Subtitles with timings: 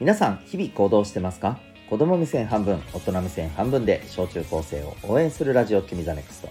[0.00, 1.60] 皆さん日々行動してますか？
[1.90, 6.48] 子供目線半分大人目線半分で小中高生を応援するラジオ君 the NEXT。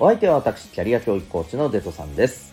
[0.00, 2.52] お相手は私キャリア教育コーチのデトさんです。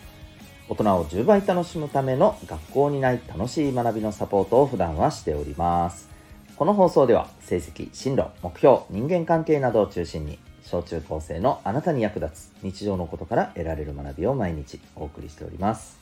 [0.68, 6.08] 大人を10倍楽しむための学校にない楽しい学びのサポートを普段はしております。
[6.54, 15.98] この放送では成績進路目標人間関係などを中心に小中高生のあなたに役立つ日常のことから得られる学びを毎日お送りしております。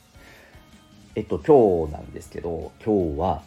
[1.15, 3.41] えっと今日なんですけど今日は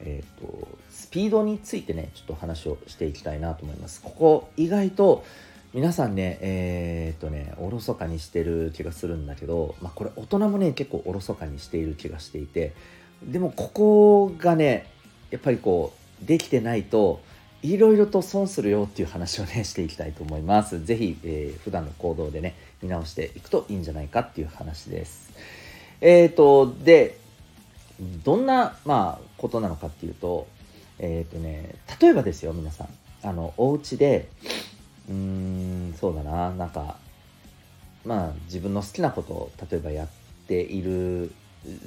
[0.00, 4.00] えっ、とスピードについてねちょっと話をしていきたいなと思います。
[4.02, 5.24] ここ意外と
[5.74, 12.72] 皆さんねえっ、とねおろそかにしてる気がするんだけど、まあ、これ大人もね結構おろそかにしている気がしていて
[13.22, 14.90] でもここがね
[15.30, 17.20] やっぱりこうできてないと
[17.62, 20.84] いろいろと損するよっていう話をね していきたいと思います。
[20.84, 25.32] 是非、えー、普段の行動でね見直していくといいんじゃないかっていう話です。
[26.00, 27.18] えっ、ー、とで
[28.24, 30.46] どんな、まあ、ことなのかっていうと、
[30.98, 32.88] えっ、ー、とね、例えばですよ、皆さん。
[33.22, 34.28] あの、お家で、
[35.08, 36.96] うーん、そうだな、なんか、
[38.04, 40.08] まあ、自分の好きなことを、例えばやっ
[40.46, 41.32] ている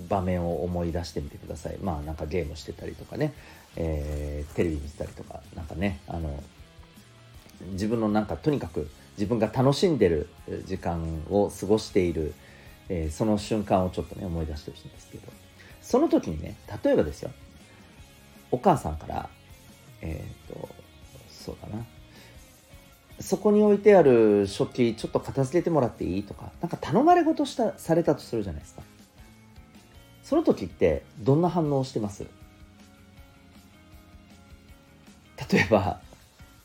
[0.10, 1.78] 場面を思い出してみてください。
[1.82, 3.34] まあ、なんかゲームしてたりとかね、
[3.78, 6.44] えー、テレビ見てたりとか、なんかね、あの、
[7.72, 10.28] 自分のなんか、とにかく自分が楽しんでる
[10.66, 12.34] 時間を過ごしている、
[12.90, 15.24] えー、その瞬間をちょっとね、思い出してほしいんですけど、
[15.82, 17.32] その時にね例えばですよ。
[18.52, 19.30] お母さんから
[20.02, 20.70] えっ、ー、と
[21.30, 21.86] そうだな。
[23.20, 28.82] そこに置いてある食器ちょっと片付けてもらっていいとかなんか頼まれ事したされたとするじゃないですか。
[30.24, 32.26] その時ってどんな反応してます？
[35.52, 36.00] 例えば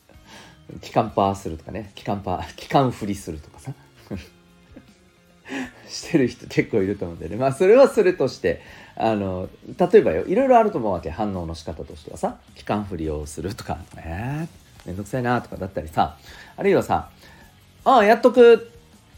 [0.81, 1.91] 機関パーするとかね。
[1.95, 3.73] 機関パー機関振りするとかさ。
[5.89, 7.35] してる人結構いると思うんでね。
[7.35, 8.61] まあそれはそれとして
[8.95, 11.09] あの例えばよいろいろあると思うわけ。
[11.09, 12.37] 反応の仕方としてはさ。
[12.55, 16.17] 期間振りをするとかえー、めんどくさいなとかだったりさ。
[16.55, 17.09] あるいはさ
[17.85, 18.71] ああやっとく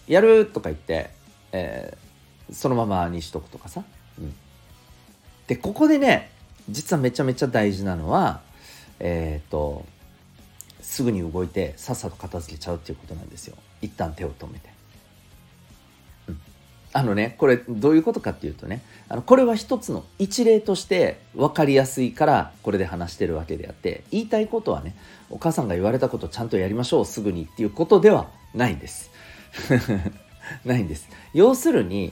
[0.07, 1.09] やるとか言って、
[1.51, 3.83] えー、そのままにしとくとかさ、
[4.19, 4.35] うん、
[5.47, 6.31] でここでね
[6.69, 8.41] 実はめちゃめちゃ大事なのは
[8.99, 9.85] えっ、ー、と
[10.81, 13.55] すぐに動いてさっさと片付けちゃうっていうことなんですよ。
[13.81, 14.68] 一旦手を止めて。
[16.91, 24.95] あのねこれどういうことかっていうとねあのこれは一つの一例として分かりやすいからこれで話してるわけであって言いたいことはね
[25.29, 29.11] お母さんが言われたことちゃんとやりましょうすぐにっていうことではないんです。
[30.65, 31.09] ないんです。
[31.33, 32.11] 要するに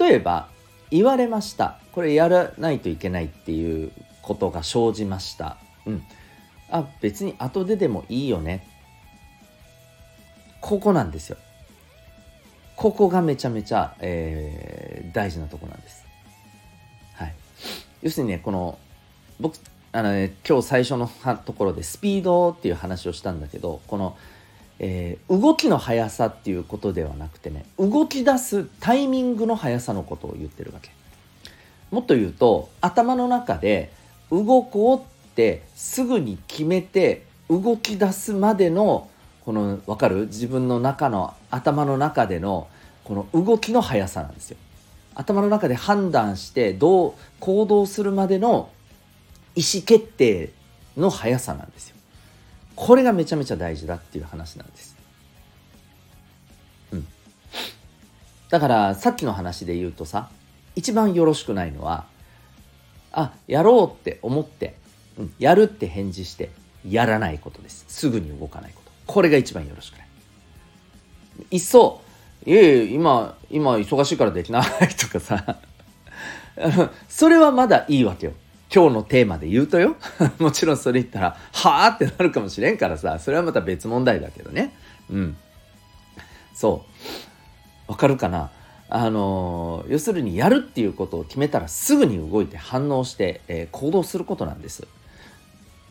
[0.00, 0.48] 例えば
[0.90, 1.78] 言われました。
[1.92, 3.92] これやらないといけないっていう
[4.22, 5.58] ことが生じました。
[5.86, 6.02] うん。
[6.70, 8.66] あ別に後ででもいいよね。
[10.60, 11.36] ここなんですよ。
[12.82, 16.04] ここがめちゃめちゃ、えー、大事なとこなんです。
[17.14, 17.34] はい。
[18.02, 18.76] 要するにね、この、
[19.38, 19.56] 僕、
[19.92, 21.08] あのね、今日最初の
[21.46, 24.16] ところでスピードっていう話をしたんだけど、この、
[24.80, 30.90] えー、動きの速さっていうことではなくてね、動き出すタイミングの速さのことを言ってるわけ。
[31.92, 33.92] もっと言うと、頭の中で
[34.32, 39.08] 動こうってすぐに決めて動き出すまでの
[39.44, 40.26] この分かる？
[40.26, 42.68] 自分の中の頭の中での
[43.04, 44.56] この動きの速さなんですよ。
[45.14, 48.70] 頭の中で判断してどう行動するまでの
[49.54, 50.52] 意思決定
[50.96, 51.96] の速さなんですよ。
[52.76, 54.96] これがめちゃめちゃ大事だっていう話なんです。
[56.92, 57.06] うん。
[58.48, 60.30] だからさっきの話で言うとさ
[60.76, 62.06] 一番よろしくないのは
[63.12, 64.76] あやろうって思って、
[65.18, 66.50] うん、やるって返事して
[66.88, 67.84] やらないことです。
[67.88, 68.91] すぐに動かないこと。
[69.06, 70.06] これが一番よろしくない
[71.52, 72.02] いっそ
[72.46, 74.64] いえ今今忙しいからできない
[74.98, 75.58] とかさ。
[77.08, 78.32] それはまだいいわけよ。
[78.74, 79.96] 今日のテーマで言うとよ。
[80.38, 83.18] もちろんそれ言ったらはあってなるかもしれんからさ。
[83.18, 84.74] それはまた別問題だけどね。
[85.10, 85.36] うん。
[86.54, 86.84] そ
[87.88, 87.92] う。
[87.92, 88.50] わかるかな。
[88.94, 94.86] あの要するにやるっていうことを決めたらすぐに動いて反応して、えー、行動することなんです。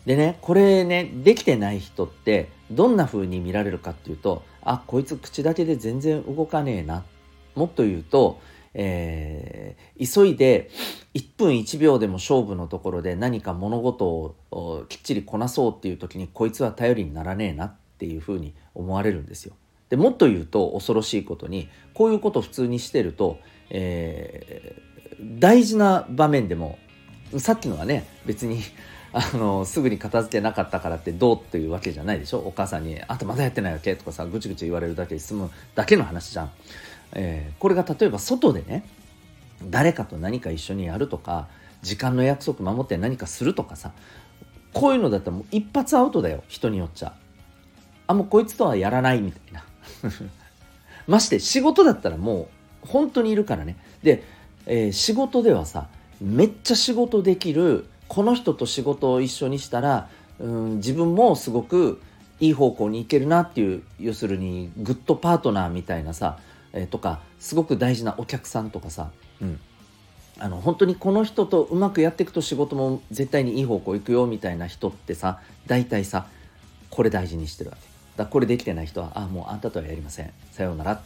[0.06, 7.04] でねこれねできてない人ってどんな風に見られるかっていうとあこいつ口だけで全然動かねえな
[7.56, 8.40] もっと言うと、
[8.74, 10.70] えー、急いで
[11.14, 14.08] 1分1秒でも勝負のところで何か物事
[14.52, 19.56] をきっちりこなそうっていう時にこいつは頼りにならねえなっていう風に思われるんですよ。
[19.90, 23.40] でもっと言うと恐ろしいことにこういうこと普通にしてると、
[23.70, 26.80] えー、大事な場面でも
[27.38, 28.62] さっきのはね別に
[29.14, 32.40] あのすぐに片付けなかったからってどうっていうわけじゃないでしょ？
[32.40, 36.52] お母さんに「あとまだやってないわけ?」とかさぐちぐち言われるだけで済むだけの話じゃん。
[37.14, 38.86] えー、これが例えば外でね
[39.70, 41.48] 誰かと何か一緒にやるとか
[41.82, 43.92] 時間の約束守って何かするとかさ
[44.74, 47.14] こういうのだったらもう一発アウトだよ人によっちゃ
[48.08, 49.64] あもうこいつとはやらないみたいな
[51.08, 52.50] まして仕事だったらも
[52.84, 54.24] う本当にいるからねで、
[54.66, 55.88] えー、仕事ではさ
[56.22, 62.02] めっちゃ仕事できるこの人と仕事を一緒にしたらうん自分もすごく
[62.42, 66.38] いい方向に行けるなっていう要するにグッドパートナーみたいなさ、
[66.74, 69.12] えー、とかすごく大事なお客さんとかさ、
[69.42, 69.60] うん、
[70.40, 76.28] あの本当にこの人とうまくやっていくと仕事も絶対にいい方向行くよみたいな人ってさ大体さ
[76.90, 77.88] これ大事にしてるわけ。
[78.18, 80.34] だこれできてない人はあもうあんたとはやりません。
[80.52, 81.02] さようなら。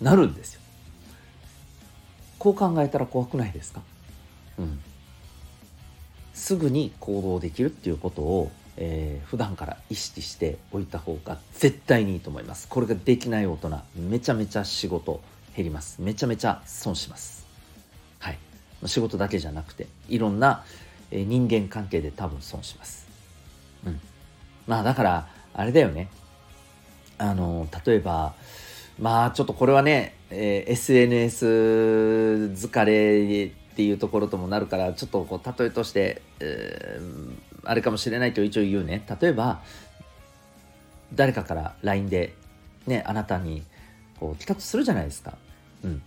[0.00, 0.60] なるんですよ。
[2.38, 3.80] こう考えたら怖くないですか？
[4.60, 4.78] うん。
[6.46, 12.68] すぐに行動できるっていうことを、えー、普段から意識しておいた方が絶対にいいと思います。
[12.68, 15.20] これができない大人めちゃめちゃ仕事
[15.56, 16.00] 減ります。
[16.00, 17.44] めちゃめちゃ損します。
[18.20, 18.38] はい。
[18.84, 20.62] 仕事だけじゃなくていろんな、
[21.10, 23.08] えー、人間関係で多分損します。
[23.84, 24.00] うん。
[24.68, 26.08] まあだからあれだよね。
[27.18, 28.36] あの例えば
[29.00, 31.46] まあちょっとこれはね、えー、SNS
[32.54, 39.60] 疲れっていうところともなるからちょっとこう例えとして、えー、あれかもしれないと一応言うね例えば
[41.14, 42.34] 誰かから LINE で
[42.86, 43.62] ねあなたに
[44.18, 45.36] こう来たとするじゃないですか。
[45.84, 46.02] うん、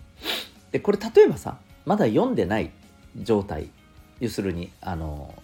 [0.71, 2.71] でこれ例えばさまだ読んでない
[3.21, 3.69] 状態
[4.19, 5.35] 要するにあの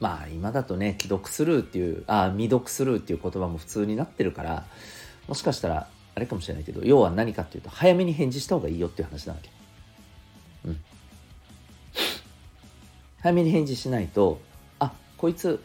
[0.00, 4.64] まあ今だとね既読スルーっていうあ未読スルーっていう言葉も普通になってるから
[5.28, 5.86] もしかしたら
[6.16, 9.50] あれかもしれないけど要は何かっていうと早めに返事した方がいいよっていう話なわけ。
[13.24, 14.38] 早めに返事しないと
[14.78, 15.58] あこいつ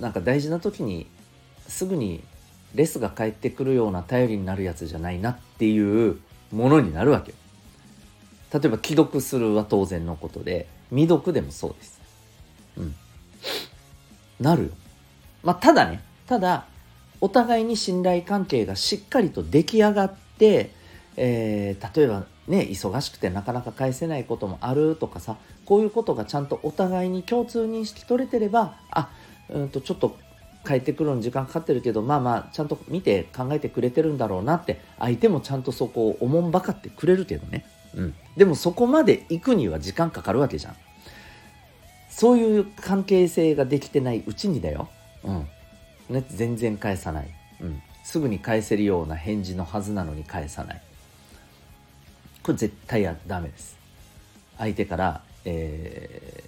[0.00, 1.06] なんか大事な時に
[1.66, 2.22] すぐに
[2.74, 6.18] レスが返ってくるような頼りになるやつじゃないなっていう
[6.52, 7.32] ものになるわけ
[8.52, 12.00] 例えば既読するは当然のことで未読でもそうです。
[12.76, 12.94] うん。
[14.40, 14.68] なるよ。
[15.42, 16.66] まあただねただ
[17.22, 20.70] お互いに信頼関係がしっかりと出来上がって、
[21.16, 29.10] えー、例えばね忙しくてなかなか返せないこともあるとかさこういうことがちゃんとお互いに共通認識取れてればあ
[29.48, 30.16] うんとちょっと
[30.66, 40.76] 帰ってくるのに時間かかってるけどまあまあちゃんと見て考えてくれてるんだろうなって相手もちゃんとそこをおもんばかってくれるけどね、うん、でもそこまで行くには時間かかるわけじゃん。
[42.08, 44.88] そういう関係性ができてないうちにだよ、
[45.24, 45.48] うん。
[46.10, 47.28] ね、全然返さない、
[47.60, 50.82] うん、すぐに返せるような返事のはずなのに返さない。
[52.42, 53.76] これ絶対やダメです
[54.58, 56.44] 相手からえ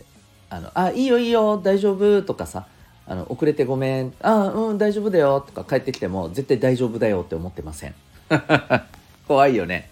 [0.50, 2.66] ー、あの、あ、いいよいいよ、大丈夫とかさ、
[3.08, 7.94] あの、遅れてごめん、あ、うん、大丈夫だよとか帰ってきても、絶対大丈夫だよって思ってません。
[9.26, 9.90] 怖いよね。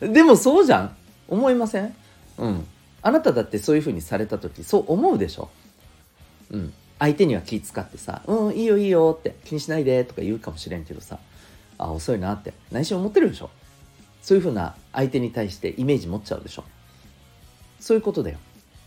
[0.00, 0.96] でもそうじゃん
[1.28, 1.94] 思いません？
[2.38, 2.66] うん。
[3.02, 5.50] あなただってそういう風にされた時、そう思うでしょ？
[6.50, 6.72] うん。
[6.98, 11.18] 相手には気使ってさ、うん、いいよいいよって気にしないでとか言うかもしれんけどさ、
[11.76, 13.50] あ、遅いなって内心思ってるでしょ？
[14.22, 16.64] そういう風な相手に対してイメージ持っちゃうでしょ
[17.80, 18.38] そういうことだよ。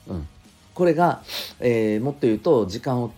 [0.08, 0.28] うん、
[0.74, 1.22] これが、
[1.60, 3.12] えー、もっと言うと時間を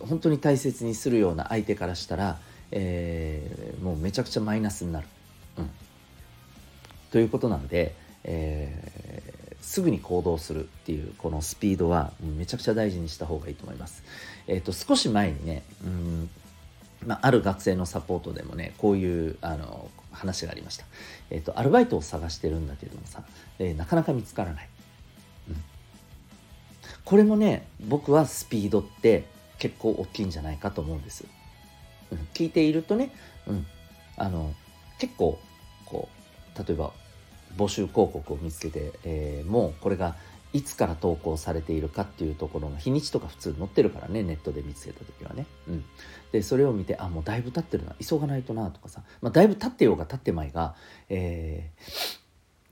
[0.00, 2.38] 本当に大切にするような相手からしたら、
[2.70, 5.06] えー、もうめちゃくちゃマイナスになる。
[5.58, 5.70] うん、
[7.10, 14.02] ということなので、えー、すぐに行動するっていうこのスピードはめちゃくちゃ大事にした方がいいと思います。
[14.46, 16.30] えっ、ー、と少し前にね、うん
[17.06, 20.84] まあ、ある学生のサポートでもねこういうあの話がありました。
[21.30, 23.22] えっ、ー、とアルバイトを探してるんだけどもさ、
[23.58, 24.68] えー、なかなか見つからない。
[25.50, 25.56] うん
[27.06, 29.24] これもね僕はスピードって
[29.58, 31.24] 結構大きいんじゃないかと思うんです。
[32.10, 33.12] うん、聞いているとね、
[33.46, 33.66] うん、
[34.16, 34.52] あの
[34.98, 35.38] 結構
[35.84, 36.08] こ
[36.54, 36.92] う例えば
[37.56, 40.16] 募集広告を見つけて、えー、もうこれが
[40.56, 45.84] いつから投稿されているかっていうところの日にちとか普通載ってるからねネットで見つけた時はね、うん、
[46.32, 47.94] でそれを見てあもうだいぶ経ってるな。
[48.00, 50.74] 急がないとなとかさ、まあ、だいぶ経ってようが経ってまいが、
[51.08, 52.26] えー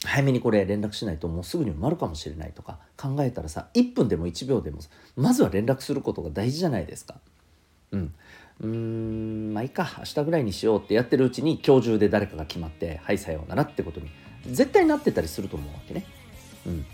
[0.07, 4.81] 早めにこれ連絡しないともうすぐに埋まるかもしれないとか考えたらさ1分でも1秒でも
[5.17, 7.17] まずは連絡することが大事じゃないですか。
[7.91, 8.15] うん。
[8.61, 9.91] うーんまあいいか。
[9.99, 14.11] 明日ぐらいにしようってやってるうちに今日中で誰かが決まってはいさようならってことに
[14.47, 16.05] 絶対なってたりすると思うわけね。
[16.67, 16.87] うん、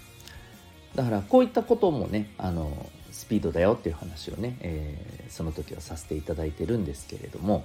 [0.94, 7.64] だからこういったこともねあのスピードだよっていう話をね、えー、その時はさせていただいてるんですけれども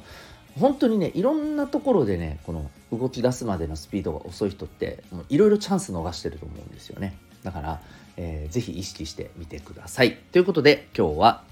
[0.60, 7.18] 本当にねいろんなところでねこの動き出すまでのスピードが遅い人っていろいろチャンス逃してると思うんですよね。
[7.44, 7.82] だから、
[8.18, 10.16] えー、ぜひ意識してみてください。
[10.32, 11.44] ということで今日は、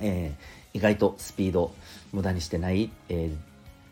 [0.00, 1.74] えー、意外とスピード
[2.12, 3.30] 無駄にしてない、え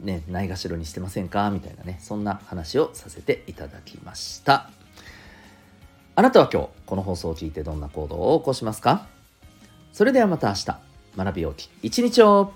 [0.03, 1.51] ー、ね、ないがしろにしてませんか？
[1.51, 4.71] みたいなねそんな話をさせていただきました。
[6.17, 9.07] あなたは今日この放送を聞いてどんな行動を起こしますか？
[9.93, 10.67] それではまた明日。
[11.17, 12.53] 学びをき一日を。